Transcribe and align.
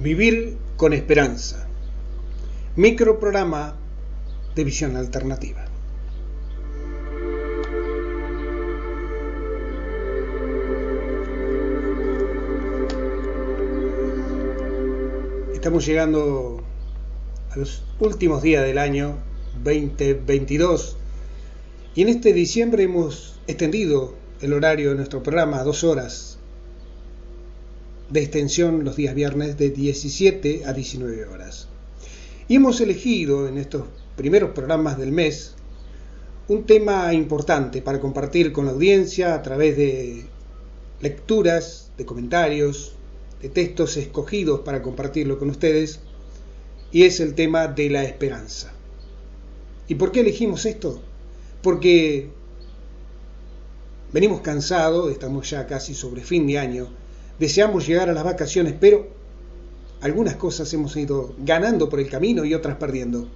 Vivir 0.00 0.56
con 0.78 0.94
esperanza. 0.94 1.68
Microprograma 2.74 3.76
de 4.54 4.64
visión 4.64 4.96
alternativa. 4.96 5.66
Estamos 15.52 15.84
llegando 15.84 16.64
a 17.50 17.58
los 17.58 17.82
últimos 17.98 18.40
días 18.40 18.64
del 18.64 18.78
año 18.78 19.18
2022 19.62 20.96
y 21.94 22.00
en 22.00 22.08
este 22.08 22.32
diciembre 22.32 22.84
hemos 22.84 23.38
extendido 23.46 24.14
el 24.40 24.54
horario 24.54 24.88
de 24.88 24.96
nuestro 24.96 25.22
programa 25.22 25.60
a 25.60 25.64
dos 25.64 25.84
horas 25.84 26.39
de 28.10 28.20
extensión 28.20 28.84
los 28.84 28.96
días 28.96 29.14
viernes 29.14 29.56
de 29.56 29.70
17 29.70 30.64
a 30.66 30.72
19 30.72 31.26
horas. 31.26 31.68
Y 32.48 32.56
hemos 32.56 32.80
elegido 32.80 33.46
en 33.46 33.58
estos 33.58 33.84
primeros 34.16 34.50
programas 34.50 34.98
del 34.98 35.12
mes 35.12 35.54
un 36.48 36.66
tema 36.66 37.14
importante 37.14 37.80
para 37.80 38.00
compartir 38.00 38.52
con 38.52 38.66
la 38.66 38.72
audiencia 38.72 39.34
a 39.34 39.42
través 39.42 39.76
de 39.76 40.26
lecturas, 41.00 41.92
de 41.96 42.04
comentarios, 42.04 42.94
de 43.40 43.48
textos 43.48 43.96
escogidos 43.96 44.60
para 44.60 44.82
compartirlo 44.82 45.38
con 45.38 45.48
ustedes, 45.48 46.00
y 46.90 47.04
es 47.04 47.20
el 47.20 47.34
tema 47.34 47.68
de 47.68 47.88
la 47.88 48.02
esperanza. 48.02 48.72
¿Y 49.86 49.94
por 49.94 50.10
qué 50.10 50.20
elegimos 50.20 50.66
esto? 50.66 51.00
Porque 51.62 52.28
venimos 54.12 54.40
cansados, 54.40 55.12
estamos 55.12 55.48
ya 55.48 55.68
casi 55.68 55.94
sobre 55.94 56.22
fin 56.22 56.48
de 56.48 56.58
año, 56.58 56.88
deseamos 57.40 57.86
llegar 57.86 58.10
a 58.10 58.12
las 58.12 58.22
vacaciones, 58.22 58.74
pero 58.78 59.08
algunas 60.02 60.36
cosas 60.36 60.72
hemos 60.74 60.94
ido 60.96 61.34
ganando 61.38 61.88
por 61.88 61.98
el 61.98 62.08
camino 62.08 62.44
y 62.44 62.52
otras 62.54 62.76
perdiendo. 62.76 63.28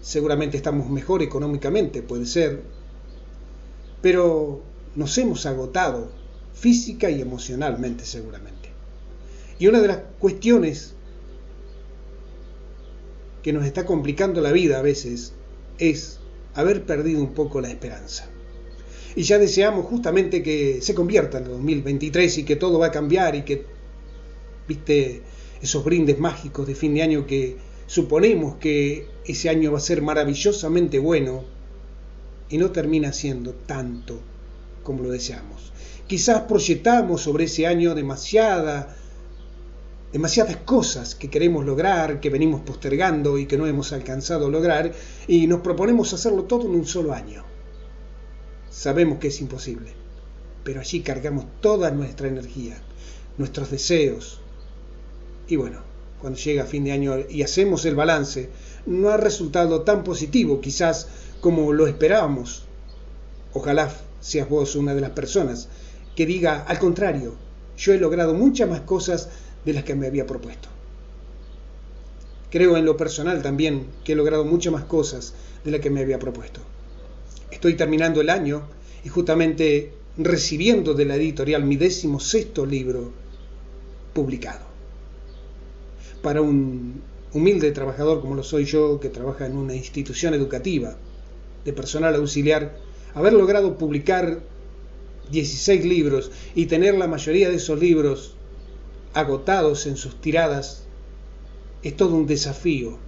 Seguramente 0.00 0.56
estamos 0.56 0.88
mejor 0.88 1.20
económicamente, 1.20 2.02
puede 2.02 2.24
ser, 2.24 2.62
pero 4.00 4.62
nos 4.94 5.18
hemos 5.18 5.44
agotado 5.44 6.12
física 6.54 7.10
y 7.10 7.20
emocionalmente 7.20 8.04
seguramente. 8.04 8.70
Y 9.58 9.66
una 9.66 9.80
de 9.80 9.88
las 9.88 9.98
cuestiones 10.20 10.94
que 13.42 13.52
nos 13.52 13.66
está 13.66 13.84
complicando 13.86 14.40
la 14.40 14.52
vida 14.52 14.78
a 14.78 14.82
veces 14.82 15.32
es 15.78 16.20
haber 16.54 16.84
perdido 16.84 17.20
un 17.20 17.34
poco 17.34 17.60
la 17.60 17.70
esperanza 17.70 18.30
y 19.16 19.22
ya 19.22 19.38
deseamos 19.38 19.86
justamente 19.86 20.42
que 20.42 20.80
se 20.80 20.94
convierta 20.94 21.38
en 21.38 21.44
el 21.44 21.50
2023 21.50 22.38
y 22.38 22.44
que 22.44 22.56
todo 22.56 22.78
va 22.78 22.86
a 22.86 22.90
cambiar 22.90 23.34
y 23.34 23.42
que, 23.42 23.64
viste, 24.68 25.22
esos 25.60 25.84
brindes 25.84 26.18
mágicos 26.18 26.66
de 26.66 26.74
fin 26.74 26.94
de 26.94 27.02
año 27.02 27.26
que 27.26 27.56
suponemos 27.86 28.56
que 28.56 29.06
ese 29.24 29.48
año 29.48 29.72
va 29.72 29.78
a 29.78 29.82
ser 29.82 30.00
maravillosamente 30.00 30.98
bueno 30.98 31.44
y 32.48 32.58
no 32.58 32.70
termina 32.70 33.12
siendo 33.12 33.52
tanto 33.52 34.20
como 34.82 35.02
lo 35.02 35.10
deseamos. 35.10 35.72
Quizás 36.06 36.42
proyectamos 36.42 37.22
sobre 37.22 37.44
ese 37.44 37.66
año 37.66 37.94
demasiada, 37.94 38.96
demasiadas 40.12 40.56
cosas 40.56 41.14
que 41.14 41.30
queremos 41.30 41.64
lograr, 41.64 42.20
que 42.20 42.30
venimos 42.30 42.62
postergando 42.62 43.38
y 43.38 43.46
que 43.46 43.56
no 43.56 43.66
hemos 43.66 43.92
alcanzado 43.92 44.46
a 44.46 44.50
lograr, 44.50 44.92
y 45.28 45.46
nos 45.46 45.60
proponemos 45.60 46.12
hacerlo 46.12 46.44
todo 46.44 46.66
en 46.66 46.74
un 46.74 46.86
solo 46.86 47.12
año. 47.12 47.49
Sabemos 48.70 49.18
que 49.18 49.28
es 49.28 49.40
imposible, 49.40 49.90
pero 50.62 50.78
allí 50.78 51.00
cargamos 51.00 51.44
toda 51.60 51.90
nuestra 51.90 52.28
energía, 52.28 52.80
nuestros 53.36 53.68
deseos. 53.72 54.40
Y 55.48 55.56
bueno, 55.56 55.80
cuando 56.20 56.38
llega 56.38 56.64
fin 56.66 56.84
de 56.84 56.92
año 56.92 57.16
y 57.28 57.42
hacemos 57.42 57.84
el 57.84 57.96
balance, 57.96 58.48
no 58.86 59.08
ha 59.08 59.16
resultado 59.16 59.82
tan 59.82 60.04
positivo 60.04 60.60
quizás 60.60 61.08
como 61.40 61.72
lo 61.72 61.88
esperábamos. 61.88 62.62
Ojalá 63.54 63.92
seas 64.20 64.48
vos 64.48 64.76
una 64.76 64.94
de 64.94 65.00
las 65.00 65.10
personas 65.10 65.68
que 66.14 66.24
diga, 66.24 66.62
al 66.62 66.78
contrario, 66.78 67.34
yo 67.76 67.92
he 67.92 67.98
logrado 67.98 68.34
muchas 68.34 68.70
más 68.70 68.82
cosas 68.82 69.30
de 69.64 69.72
las 69.72 69.82
que 69.82 69.96
me 69.96 70.06
había 70.06 70.26
propuesto. 70.26 70.68
Creo 72.52 72.76
en 72.76 72.84
lo 72.84 72.96
personal 72.96 73.42
también 73.42 73.88
que 74.04 74.12
he 74.12 74.16
logrado 74.16 74.44
muchas 74.44 74.72
más 74.72 74.84
cosas 74.84 75.34
de 75.64 75.72
las 75.72 75.80
que 75.80 75.90
me 75.90 76.02
había 76.02 76.20
propuesto 76.20 76.60
estoy 77.50 77.74
terminando 77.74 78.20
el 78.20 78.30
año 78.30 78.62
y 79.04 79.08
justamente 79.08 79.92
recibiendo 80.16 80.94
de 80.94 81.04
la 81.04 81.16
editorial 81.16 81.64
mi 81.64 81.76
décimo 81.76 82.20
sexto 82.20 82.66
libro 82.66 83.12
publicado. 84.12 84.66
Para 86.22 86.42
un 86.42 87.02
humilde 87.32 87.70
trabajador 87.72 88.20
como 88.20 88.34
lo 88.34 88.42
soy 88.42 88.64
yo, 88.64 89.00
que 89.00 89.08
trabaja 89.08 89.46
en 89.46 89.56
una 89.56 89.74
institución 89.74 90.34
educativa 90.34 90.96
de 91.64 91.72
personal 91.72 92.14
auxiliar, 92.14 92.76
haber 93.14 93.32
logrado 93.32 93.78
publicar 93.78 94.40
16 95.30 95.84
libros 95.84 96.30
y 96.54 96.66
tener 96.66 96.94
la 96.96 97.06
mayoría 97.06 97.48
de 97.48 97.56
esos 97.56 97.78
libros 97.78 98.34
agotados 99.14 99.86
en 99.86 99.96
sus 99.96 100.20
tiradas 100.20 100.84
es 101.82 101.96
todo 101.96 102.14
un 102.14 102.26
desafío. 102.26 102.98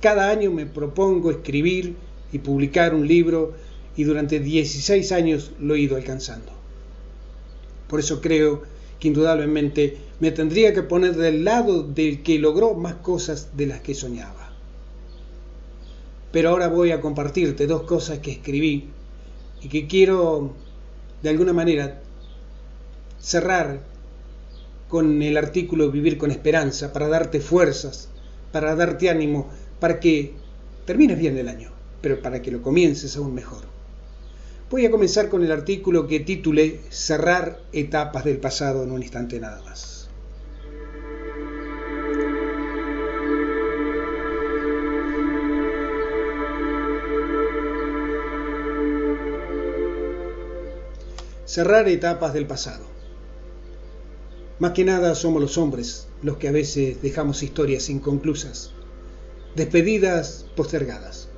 Cada 0.00 0.30
año 0.30 0.50
me 0.50 0.66
propongo 0.66 1.30
escribir 1.30 1.96
y 2.32 2.38
publicar 2.38 2.94
un 2.94 3.06
libro 3.06 3.54
y 3.96 4.04
durante 4.04 4.40
16 4.40 5.12
años 5.12 5.52
lo 5.58 5.74
he 5.74 5.80
ido 5.80 5.96
alcanzando. 5.96 6.52
Por 7.88 8.00
eso 8.00 8.20
creo 8.20 8.62
que 8.98 9.08
indudablemente 9.08 9.96
me 10.20 10.30
tendría 10.30 10.72
que 10.74 10.82
poner 10.82 11.16
del 11.16 11.44
lado 11.44 11.82
del 11.82 12.22
que 12.22 12.38
logró 12.38 12.74
más 12.74 12.94
cosas 12.96 13.56
de 13.56 13.66
las 13.66 13.80
que 13.80 13.94
soñaba. 13.94 14.52
Pero 16.32 16.50
ahora 16.50 16.68
voy 16.68 16.92
a 16.92 17.00
compartirte 17.00 17.66
dos 17.66 17.82
cosas 17.82 18.20
que 18.20 18.30
escribí 18.30 18.88
y 19.62 19.68
que 19.68 19.86
quiero 19.88 20.54
de 21.22 21.30
alguna 21.30 21.52
manera 21.52 22.00
cerrar 23.18 23.80
con 24.88 25.22
el 25.22 25.36
artículo 25.36 25.90
Vivir 25.90 26.18
con 26.18 26.30
Esperanza 26.30 26.92
para 26.92 27.08
darte 27.08 27.40
fuerzas, 27.40 28.08
para 28.52 28.76
darte 28.76 29.10
ánimo, 29.10 29.48
para 29.80 29.98
que 29.98 30.34
termines 30.86 31.18
bien 31.18 31.36
el 31.36 31.48
año 31.48 31.79
pero 32.00 32.22
para 32.22 32.42
que 32.42 32.50
lo 32.50 32.62
comiences 32.62 33.16
aún 33.16 33.34
mejor. 33.34 33.62
Voy 34.70 34.86
a 34.86 34.90
comenzar 34.90 35.28
con 35.28 35.42
el 35.42 35.50
artículo 35.50 36.06
que 36.06 36.20
titulé 36.20 36.80
Cerrar 36.90 37.60
etapas 37.72 38.24
del 38.24 38.38
pasado 38.38 38.84
en 38.84 38.92
un 38.92 39.02
instante 39.02 39.40
nada 39.40 39.60
más. 39.62 40.08
Cerrar 51.44 51.88
etapas 51.88 52.32
del 52.32 52.46
pasado. 52.46 52.84
Más 54.60 54.70
que 54.70 54.84
nada 54.84 55.16
somos 55.16 55.42
los 55.42 55.58
hombres 55.58 56.06
los 56.22 56.36
que 56.36 56.46
a 56.46 56.52
veces 56.52 57.02
dejamos 57.02 57.42
historias 57.42 57.88
inconclusas, 57.88 58.70
despedidas 59.56 60.46
postergadas 60.54 61.29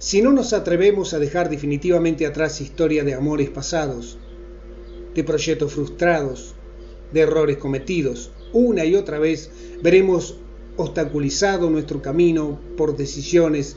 si 0.00 0.22
no 0.22 0.32
nos 0.32 0.54
atrevemos 0.54 1.12
a 1.12 1.18
dejar 1.18 1.50
definitivamente 1.50 2.24
atrás 2.24 2.62
historia 2.62 3.04
de 3.04 3.12
amores 3.12 3.50
pasados, 3.50 4.16
de 5.14 5.22
proyectos 5.22 5.74
frustrados, 5.74 6.54
de 7.12 7.20
errores 7.20 7.58
cometidos, 7.58 8.30
una 8.54 8.86
y 8.86 8.94
otra 8.94 9.18
vez 9.18 9.50
veremos 9.82 10.38
obstaculizado 10.78 11.68
nuestro 11.68 12.00
camino 12.00 12.58
por 12.78 12.96
decisiones 12.96 13.76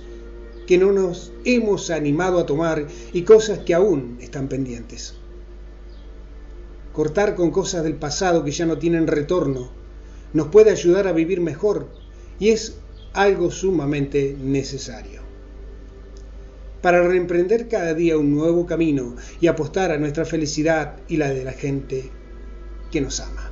que 0.66 0.78
no 0.78 0.94
nos 0.94 1.34
hemos 1.44 1.90
animado 1.90 2.40
a 2.40 2.46
tomar 2.46 2.88
y 3.12 3.24
cosas 3.24 3.60
que 3.60 3.74
aún 3.74 4.18
están 4.22 4.48
pendientes. 4.48 5.16
Cortar 6.94 7.36
con 7.36 7.52
cosas 7.52 7.84
del 7.84 7.96
pasado 7.96 8.46
que 8.46 8.52
ya 8.52 8.66
no 8.66 8.78
tienen 8.78 9.08
retorno 9.08 9.72
nos 10.32 10.48
puede 10.48 10.72
ayudar 10.72 11.06
a 11.06 11.12
vivir 11.12 11.42
mejor 11.42 11.90
y 12.40 12.52
es 12.52 12.78
algo 13.12 13.52
sumamente 13.52 14.38
necesario 14.42 15.23
para 16.84 17.02
reemprender 17.02 17.70
cada 17.70 17.94
día 17.94 18.18
un 18.18 18.36
nuevo 18.36 18.66
camino 18.66 19.16
y 19.40 19.48
apostar 19.48 19.92
a 19.92 19.98
nuestra 19.98 20.26
felicidad 20.26 20.98
y 21.08 21.16
la 21.16 21.30
de 21.30 21.46
la 21.46 21.54
gente 21.54 22.12
que 22.92 23.00
nos 23.00 23.22
ama. 23.22 23.50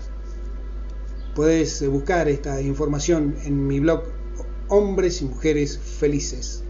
Puedes 1.34 1.88
buscar 1.88 2.28
esta 2.28 2.62
información 2.62 3.38
en 3.46 3.66
mi 3.66 3.80
blog 3.80 4.04
hombres 4.68 5.22
y 5.22 5.26
mujeres 5.26 5.80
felices 5.80 6.66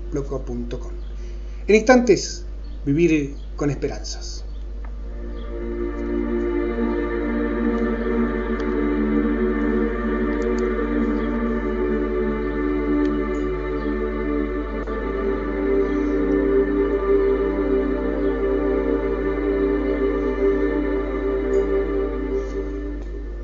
En 1.68 1.76
instantes, 1.76 2.46
vivir 2.86 3.36
con 3.56 3.72
esperanzas. 3.72 4.46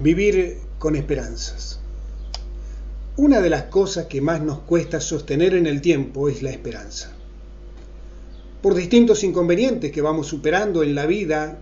Vivir 0.07 0.59
con 0.79 0.95
esperanzas. 0.95 1.81
Una 3.17 3.41
de 3.41 3.49
las 3.49 3.63
cosas 3.63 4.05
que 4.05 4.21
más 4.21 4.41
nos 4.41 4.59
cuesta 4.59 5.01
sostener 5.01 5.53
en 5.53 5.67
el 5.67 5.81
tiempo 5.81 6.29
es 6.29 6.41
la 6.41 6.49
esperanza. 6.49 7.11
Por 8.61 8.73
distintos 8.73 9.25
inconvenientes 9.25 9.91
que 9.91 10.01
vamos 10.01 10.27
superando 10.27 10.81
en 10.81 10.95
la 10.95 11.07
vida, 11.07 11.59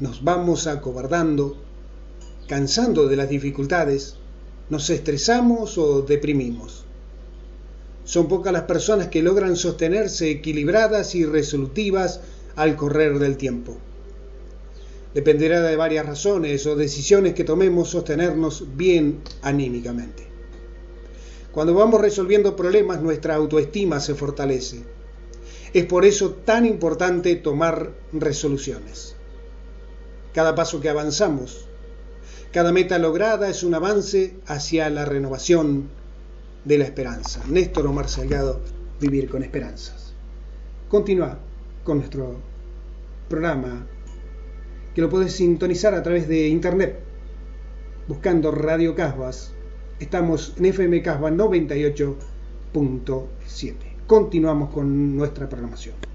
nos 0.00 0.24
vamos 0.24 0.66
acobardando, 0.66 1.58
cansando 2.48 3.06
de 3.06 3.14
las 3.14 3.28
dificultades, 3.28 4.16
nos 4.68 4.90
estresamos 4.90 5.78
o 5.78 6.02
deprimimos. 6.02 6.86
Son 8.02 8.26
pocas 8.26 8.52
las 8.52 8.62
personas 8.62 9.06
que 9.06 9.22
logran 9.22 9.54
sostenerse 9.54 10.28
equilibradas 10.28 11.14
y 11.14 11.24
resolutivas 11.24 12.18
al 12.56 12.74
correr 12.74 13.20
del 13.20 13.36
tiempo. 13.36 13.78
Dependerá 15.16 15.62
de 15.62 15.76
varias 15.76 16.04
razones 16.04 16.66
o 16.66 16.76
decisiones 16.76 17.32
que 17.32 17.42
tomemos 17.42 17.88
sostenernos 17.88 18.76
bien 18.76 19.22
anímicamente. 19.40 20.28
Cuando 21.52 21.72
vamos 21.72 22.02
resolviendo 22.02 22.54
problemas, 22.54 23.00
nuestra 23.00 23.34
autoestima 23.34 23.98
se 23.98 24.14
fortalece. 24.14 24.84
Es 25.72 25.86
por 25.86 26.04
eso 26.04 26.32
tan 26.44 26.66
importante 26.66 27.34
tomar 27.36 27.92
resoluciones. 28.12 29.16
Cada 30.34 30.54
paso 30.54 30.82
que 30.82 30.90
avanzamos, 30.90 31.66
cada 32.52 32.70
meta 32.70 32.98
lograda 32.98 33.48
es 33.48 33.62
un 33.62 33.74
avance 33.74 34.34
hacia 34.46 34.90
la 34.90 35.06
renovación 35.06 35.88
de 36.66 36.76
la 36.76 36.84
esperanza. 36.84 37.42
Néstor 37.48 37.86
Omar 37.86 38.10
Salgado, 38.10 38.60
Vivir 39.00 39.30
con 39.30 39.42
Esperanzas. 39.42 40.12
Continúa 40.90 41.38
con 41.84 42.00
nuestro 42.00 42.36
programa 43.30 43.86
que 44.96 45.02
lo 45.02 45.10
puedes 45.10 45.34
sintonizar 45.34 45.94
a 45.94 46.02
través 46.02 46.26
de 46.26 46.48
internet 46.48 46.98
buscando 48.08 48.50
Radio 48.50 48.96
Casbas 48.96 49.52
Estamos 49.98 50.52
en 50.58 50.66
FM 50.66 51.00
Casba 51.00 51.30
98.7. 51.30 53.74
Continuamos 54.06 54.68
con 54.70 55.16
nuestra 55.16 55.48
programación. 55.48 56.05